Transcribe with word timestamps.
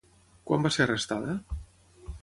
Quan 0.51 0.63
va 0.67 0.71
ser 0.77 0.83
arrestada? 0.87 1.39